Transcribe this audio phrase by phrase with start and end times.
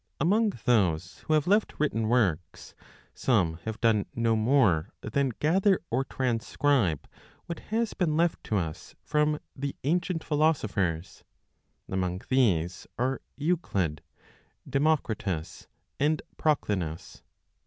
[0.19, 2.73] Among those who have left written works,
[3.13, 7.07] some have done no more than gather or transcribe
[7.45, 11.23] what has been left to us from the ancient (philosophers);
[11.87, 14.01] among these are Euclides,
[14.67, 15.67] Democritus
[15.99, 17.21] and Proclinus.